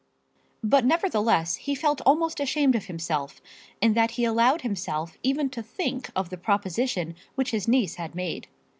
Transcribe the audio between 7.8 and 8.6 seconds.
had made.